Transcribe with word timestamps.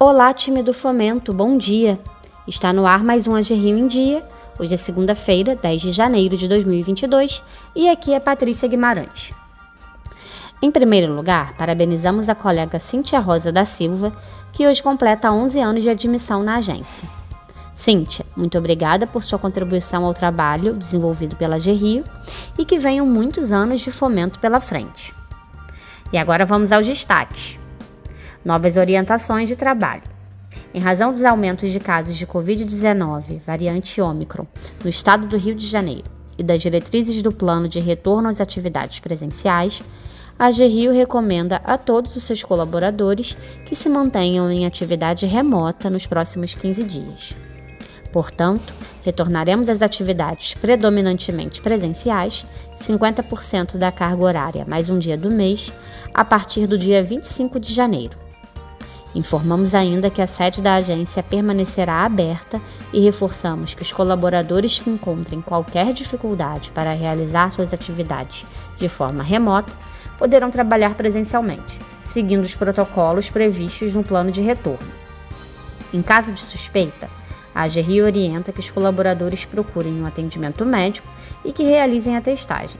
Olá, 0.00 0.32
time 0.32 0.62
do 0.62 0.72
Fomento, 0.72 1.32
bom 1.32 1.58
dia! 1.58 1.98
Está 2.46 2.72
no 2.72 2.86
ar 2.86 3.02
mais 3.02 3.26
um 3.26 3.34
AG 3.34 3.52
Rio 3.52 3.76
em 3.76 3.88
Dia. 3.88 4.24
Hoje 4.56 4.72
é 4.72 4.76
segunda-feira, 4.76 5.56
10 5.56 5.80
de 5.80 5.90
janeiro 5.90 6.36
de 6.36 6.46
2022 6.46 7.42
e 7.74 7.88
aqui 7.88 8.14
é 8.14 8.20
Patrícia 8.20 8.68
Guimarães. 8.68 9.32
Em 10.62 10.70
primeiro 10.70 11.12
lugar, 11.12 11.56
parabenizamos 11.56 12.28
a 12.28 12.36
colega 12.36 12.78
Cíntia 12.78 13.18
Rosa 13.18 13.50
da 13.50 13.64
Silva, 13.64 14.12
que 14.52 14.68
hoje 14.68 14.80
completa 14.80 15.32
11 15.32 15.58
anos 15.58 15.82
de 15.82 15.90
admissão 15.90 16.44
na 16.44 16.58
agência. 16.58 17.08
Cíntia, 17.74 18.24
muito 18.36 18.56
obrigada 18.56 19.04
por 19.04 19.24
sua 19.24 19.36
contribuição 19.36 20.04
ao 20.04 20.14
trabalho 20.14 20.74
desenvolvido 20.74 21.34
pela 21.34 21.58
Rio 21.58 22.04
e 22.56 22.64
que 22.64 22.78
venham 22.78 23.04
muitos 23.04 23.52
anos 23.52 23.80
de 23.80 23.90
fomento 23.90 24.38
pela 24.38 24.60
frente. 24.60 25.12
E 26.12 26.16
agora 26.16 26.46
vamos 26.46 26.70
aos 26.70 26.86
destaques. 26.86 27.57
Novas 28.44 28.76
orientações 28.76 29.48
de 29.48 29.56
trabalho. 29.56 30.02
Em 30.72 30.80
razão 30.80 31.12
dos 31.12 31.24
aumentos 31.24 31.72
de 31.72 31.80
casos 31.80 32.16
de 32.16 32.26
Covid-19, 32.26 33.40
variante 33.40 34.00
Ômicron, 34.00 34.46
no 34.82 34.88
estado 34.88 35.26
do 35.26 35.36
Rio 35.36 35.54
de 35.54 35.66
Janeiro 35.66 36.04
e 36.38 36.42
das 36.42 36.62
diretrizes 36.62 37.20
do 37.20 37.32
plano 37.32 37.68
de 37.68 37.80
retorno 37.80 38.28
às 38.28 38.40
atividades 38.40 39.00
presenciais, 39.00 39.82
a 40.38 40.52
GRIO 40.52 40.92
recomenda 40.92 41.56
a 41.64 41.76
todos 41.76 42.14
os 42.14 42.22
seus 42.22 42.44
colaboradores 42.44 43.36
que 43.66 43.74
se 43.74 43.88
mantenham 43.88 44.48
em 44.52 44.64
atividade 44.64 45.26
remota 45.26 45.90
nos 45.90 46.06
próximos 46.06 46.54
15 46.54 46.84
dias. 46.84 47.34
Portanto, 48.12 48.72
retornaremos 49.02 49.68
às 49.68 49.82
atividades 49.82 50.54
predominantemente 50.54 51.60
presenciais, 51.60 52.46
50% 52.78 53.76
da 53.76 53.90
carga 53.90 54.22
horária 54.22 54.64
mais 54.66 54.88
um 54.88 54.98
dia 54.98 55.18
do 55.18 55.28
mês, 55.28 55.72
a 56.14 56.24
partir 56.24 56.68
do 56.68 56.78
dia 56.78 57.02
25 57.02 57.58
de 57.58 57.74
janeiro. 57.74 58.27
Informamos 59.14 59.74
ainda 59.74 60.10
que 60.10 60.20
a 60.20 60.26
sede 60.26 60.60
da 60.60 60.74
agência 60.74 61.22
permanecerá 61.22 62.04
aberta 62.04 62.60
e 62.92 63.00
reforçamos 63.00 63.74
que 63.74 63.82
os 63.82 63.92
colaboradores 63.92 64.78
que 64.78 64.90
encontrem 64.90 65.40
qualquer 65.40 65.92
dificuldade 65.92 66.70
para 66.72 66.92
realizar 66.92 67.50
suas 67.50 67.72
atividades 67.72 68.44
de 68.76 68.88
forma 68.88 69.22
remota 69.22 69.72
poderão 70.18 70.50
trabalhar 70.50 70.94
presencialmente, 70.94 71.80
seguindo 72.04 72.44
os 72.44 72.54
protocolos 72.54 73.30
previstos 73.30 73.94
no 73.94 74.04
plano 74.04 74.30
de 74.30 74.42
retorno. 74.42 74.88
Em 75.92 76.02
caso 76.02 76.32
de 76.32 76.40
suspeita, 76.40 77.08
a 77.54 77.62
AGRI 77.62 78.02
orienta 78.02 78.52
que 78.52 78.60
os 78.60 78.70
colaboradores 78.70 79.44
procurem 79.44 80.00
um 80.00 80.06
atendimento 80.06 80.66
médico 80.66 81.08
e 81.44 81.52
que 81.52 81.64
realizem 81.64 82.16
a 82.16 82.20
testagem. 82.20 82.78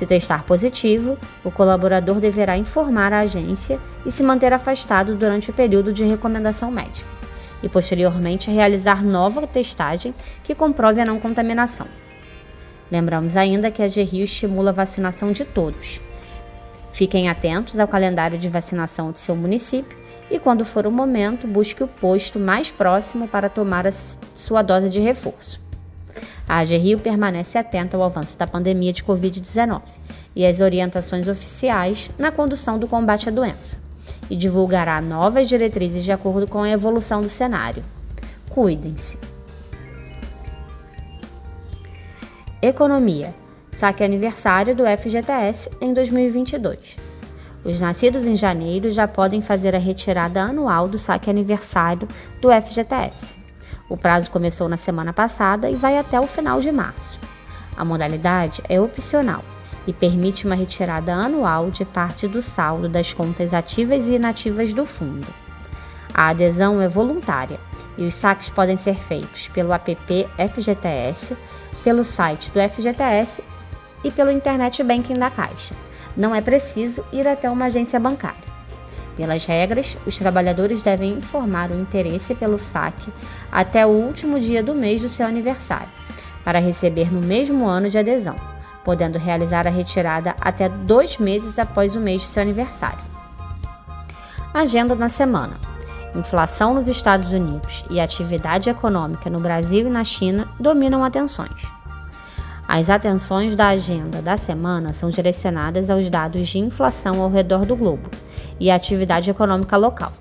Se 0.00 0.06
testar 0.06 0.44
positivo, 0.44 1.18
o 1.44 1.50
colaborador 1.50 2.20
deverá 2.20 2.56
informar 2.56 3.12
a 3.12 3.20
agência 3.20 3.78
e 4.06 4.10
se 4.10 4.22
manter 4.22 4.50
afastado 4.50 5.14
durante 5.14 5.50
o 5.50 5.52
período 5.52 5.92
de 5.92 6.02
recomendação 6.04 6.70
médica, 6.70 7.06
e 7.62 7.68
posteriormente 7.68 8.50
realizar 8.50 9.04
nova 9.04 9.46
testagem 9.46 10.14
que 10.42 10.54
comprove 10.54 11.02
a 11.02 11.04
não 11.04 11.20
contaminação. 11.20 11.86
Lembramos 12.90 13.36
ainda 13.36 13.70
que 13.70 13.82
a 13.82 13.88
GRIO 13.88 14.24
estimula 14.24 14.70
a 14.70 14.72
vacinação 14.72 15.32
de 15.32 15.44
todos. 15.44 16.00
Fiquem 16.90 17.28
atentos 17.28 17.78
ao 17.78 17.86
calendário 17.86 18.38
de 18.38 18.48
vacinação 18.48 19.12
de 19.12 19.20
seu 19.20 19.36
município 19.36 19.98
e, 20.30 20.38
quando 20.38 20.64
for 20.64 20.86
o 20.86 20.90
momento, 20.90 21.46
busque 21.46 21.84
o 21.84 21.86
posto 21.86 22.38
mais 22.38 22.70
próximo 22.70 23.28
para 23.28 23.50
tomar 23.50 23.86
a 23.86 23.92
sua 23.92 24.62
dose 24.62 24.88
de 24.88 24.98
reforço. 24.98 25.60
A 26.48 26.58
AGRIO 26.58 26.98
permanece 26.98 27.58
atenta 27.58 27.96
ao 27.96 28.02
avanço 28.02 28.38
da 28.38 28.46
pandemia 28.46 28.92
de 28.92 29.02
Covid-19 29.02 29.82
e 30.34 30.46
às 30.46 30.60
orientações 30.60 31.28
oficiais 31.28 32.10
na 32.18 32.30
condução 32.30 32.78
do 32.78 32.88
combate 32.88 33.28
à 33.28 33.32
doença 33.32 33.78
e 34.30 34.36
divulgará 34.36 35.00
novas 35.00 35.48
diretrizes 35.48 36.04
de 36.04 36.12
acordo 36.12 36.46
com 36.46 36.62
a 36.62 36.70
evolução 36.70 37.20
do 37.20 37.28
cenário. 37.28 37.82
Cuidem-se. 38.48 39.18
Economia. 42.62 43.34
Saque 43.76 44.04
aniversário 44.04 44.76
do 44.76 44.84
FGTS 44.84 45.70
em 45.80 45.94
2022. 45.94 46.96
Os 47.64 47.80
nascidos 47.80 48.26
em 48.26 48.36
janeiro 48.36 48.90
já 48.90 49.08
podem 49.08 49.40
fazer 49.40 49.74
a 49.74 49.78
retirada 49.78 50.42
anual 50.42 50.86
do 50.86 50.98
saque 50.98 51.30
aniversário 51.30 52.06
do 52.40 52.48
FGTS. 52.50 53.39
O 53.90 53.96
prazo 53.96 54.30
começou 54.30 54.68
na 54.68 54.76
semana 54.76 55.12
passada 55.12 55.68
e 55.68 55.74
vai 55.74 55.98
até 55.98 56.20
o 56.20 56.26
final 56.28 56.60
de 56.60 56.70
março. 56.70 57.18
A 57.76 57.84
modalidade 57.84 58.62
é 58.68 58.80
opcional 58.80 59.44
e 59.84 59.92
permite 59.92 60.46
uma 60.46 60.54
retirada 60.54 61.12
anual 61.12 61.70
de 61.70 61.84
parte 61.84 62.28
do 62.28 62.40
saldo 62.40 62.88
das 62.88 63.12
contas 63.12 63.52
ativas 63.52 64.08
e 64.08 64.14
inativas 64.14 64.72
do 64.72 64.86
fundo. 64.86 65.26
A 66.14 66.28
adesão 66.28 66.80
é 66.80 66.88
voluntária 66.88 67.58
e 67.98 68.06
os 68.06 68.14
saques 68.14 68.48
podem 68.48 68.76
ser 68.76 68.94
feitos 68.94 69.48
pelo 69.48 69.72
app 69.72 69.96
FGTS, 70.38 71.36
pelo 71.82 72.04
site 72.04 72.52
do 72.52 72.60
FGTS 72.60 73.42
e 74.04 74.10
pelo 74.12 74.30
Internet 74.30 74.84
Banking 74.84 75.14
da 75.14 75.30
Caixa. 75.30 75.74
Não 76.16 76.32
é 76.32 76.40
preciso 76.40 77.04
ir 77.12 77.26
até 77.26 77.50
uma 77.50 77.64
agência 77.64 77.98
bancária. 77.98 78.49
Pelas 79.20 79.44
regras, 79.44 79.98
os 80.06 80.18
trabalhadores 80.18 80.82
devem 80.82 81.12
informar 81.12 81.70
o 81.70 81.78
interesse 81.78 82.34
pelo 82.34 82.58
saque 82.58 83.12
até 83.52 83.84
o 83.84 83.90
último 83.90 84.40
dia 84.40 84.62
do 84.62 84.74
mês 84.74 85.02
do 85.02 85.10
seu 85.10 85.26
aniversário, 85.26 85.90
para 86.42 86.58
receber 86.58 87.12
no 87.12 87.20
mesmo 87.20 87.66
ano 87.66 87.90
de 87.90 87.98
adesão, 87.98 88.34
podendo 88.82 89.18
realizar 89.18 89.66
a 89.66 89.70
retirada 89.70 90.34
até 90.40 90.70
dois 90.70 91.18
meses 91.18 91.58
após 91.58 91.94
o 91.94 92.00
mês 92.00 92.22
de 92.22 92.28
seu 92.28 92.40
aniversário. 92.40 93.04
Agenda 94.54 94.94
na 94.94 95.10
semana: 95.10 95.60
inflação 96.14 96.72
nos 96.72 96.88
Estados 96.88 97.30
Unidos 97.30 97.84
e 97.90 98.00
atividade 98.00 98.70
econômica 98.70 99.28
no 99.28 99.38
Brasil 99.38 99.86
e 99.86 99.90
na 99.90 100.02
China 100.02 100.48
dominam 100.58 101.04
atenções. 101.04 101.60
As 102.66 102.88
atenções 102.88 103.54
da 103.54 103.68
agenda 103.68 104.22
da 104.22 104.38
semana 104.38 104.94
são 104.94 105.10
direcionadas 105.10 105.90
aos 105.90 106.08
dados 106.08 106.48
de 106.48 106.58
inflação 106.58 107.20
ao 107.20 107.30
redor 107.30 107.66
do 107.66 107.76
globo 107.76 108.08
e 108.60 108.70
à 108.70 108.74
atividade 108.76 109.30
econômica 109.30 109.76
local. 109.76 110.12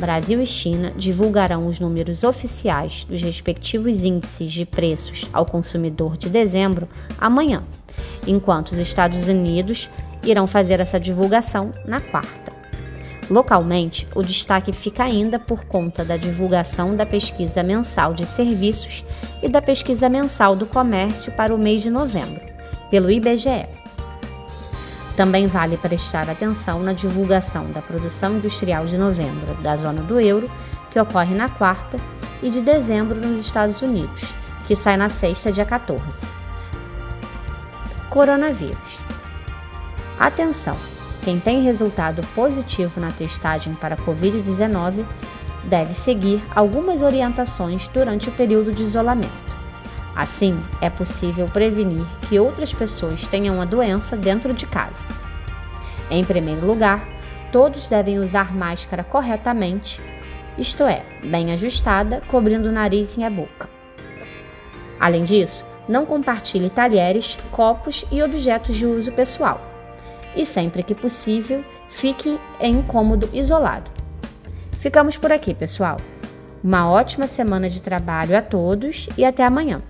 Brasil 0.00 0.40
e 0.40 0.46
China 0.46 0.92
divulgarão 0.96 1.66
os 1.66 1.78
números 1.78 2.24
oficiais 2.24 3.04
dos 3.04 3.22
respectivos 3.22 4.02
índices 4.02 4.50
de 4.50 4.64
preços 4.64 5.28
ao 5.32 5.46
consumidor 5.46 6.16
de 6.16 6.28
dezembro 6.28 6.88
amanhã, 7.18 7.62
enquanto 8.26 8.72
os 8.72 8.78
Estados 8.78 9.28
Unidos 9.28 9.90
irão 10.24 10.46
fazer 10.46 10.80
essa 10.80 10.98
divulgação 10.98 11.70
na 11.84 12.00
quarta. 12.00 12.50
Localmente, 13.30 14.08
o 14.14 14.22
destaque 14.22 14.72
fica 14.72 15.04
ainda 15.04 15.38
por 15.38 15.64
conta 15.64 16.04
da 16.04 16.16
divulgação 16.16 16.96
da 16.96 17.06
pesquisa 17.06 17.62
mensal 17.62 18.12
de 18.12 18.26
serviços 18.26 19.04
e 19.40 19.48
da 19.48 19.62
pesquisa 19.62 20.08
mensal 20.08 20.56
do 20.56 20.66
comércio 20.66 21.30
para 21.32 21.54
o 21.54 21.58
mês 21.58 21.82
de 21.82 21.90
novembro, 21.90 22.40
pelo 22.90 23.10
IBGE. 23.10 23.68
Também 25.16 25.46
vale 25.46 25.76
prestar 25.76 26.30
atenção 26.30 26.82
na 26.82 26.92
divulgação 26.92 27.70
da 27.70 27.82
produção 27.82 28.36
industrial 28.36 28.86
de 28.86 28.96
novembro 28.96 29.54
da 29.62 29.76
zona 29.76 30.02
do 30.02 30.20
euro, 30.20 30.50
que 30.90 30.98
ocorre 30.98 31.34
na 31.34 31.48
quarta, 31.48 31.98
e 32.42 32.50
de 32.50 32.60
dezembro 32.60 33.20
nos 33.20 33.40
Estados 33.40 33.82
Unidos, 33.82 34.22
que 34.66 34.74
sai 34.74 34.96
na 34.96 35.08
sexta, 35.08 35.52
dia 35.52 35.64
14. 35.64 36.26
Coronavírus. 38.08 38.98
Atenção! 40.18 40.76
Quem 41.22 41.38
tem 41.38 41.62
resultado 41.62 42.26
positivo 42.34 42.98
na 42.98 43.10
testagem 43.10 43.74
para 43.74 43.96
Covid-19 43.96 45.04
deve 45.64 45.92
seguir 45.92 46.42
algumas 46.54 47.02
orientações 47.02 47.86
durante 47.88 48.30
o 48.30 48.32
período 48.32 48.72
de 48.72 48.82
isolamento. 48.82 49.49
Assim, 50.14 50.60
é 50.80 50.90
possível 50.90 51.46
prevenir 51.46 52.04
que 52.28 52.38
outras 52.38 52.72
pessoas 52.74 53.26
tenham 53.26 53.60
a 53.60 53.64
doença 53.64 54.16
dentro 54.16 54.52
de 54.52 54.66
casa. 54.66 55.06
Em 56.10 56.24
primeiro 56.24 56.66
lugar, 56.66 57.08
todos 57.52 57.88
devem 57.88 58.18
usar 58.18 58.54
máscara 58.54 59.04
corretamente, 59.04 60.00
isto 60.58 60.84
é, 60.84 61.04
bem 61.24 61.52
ajustada, 61.52 62.20
cobrindo 62.28 62.68
o 62.68 62.72
nariz 62.72 63.16
e 63.16 63.24
a 63.24 63.30
boca. 63.30 63.68
Além 64.98 65.24
disso, 65.24 65.64
não 65.88 66.04
compartilhe 66.04 66.68
talheres, 66.68 67.38
copos 67.50 68.04
e 68.10 68.22
objetos 68.22 68.76
de 68.76 68.84
uso 68.84 69.12
pessoal 69.12 69.60
e, 70.34 70.44
sempre 70.44 70.82
que 70.82 70.94
possível, 70.94 71.64
fique 71.88 72.38
em 72.60 72.76
um 72.76 72.82
cômodo 72.82 73.28
isolado. 73.32 73.90
Ficamos 74.72 75.16
por 75.16 75.32
aqui, 75.32 75.54
pessoal. 75.54 75.96
Uma 76.62 76.90
ótima 76.90 77.26
semana 77.26 77.68
de 77.68 77.82
trabalho 77.82 78.36
a 78.36 78.42
todos 78.42 79.08
e 79.16 79.24
até 79.24 79.44
amanhã. 79.44 79.82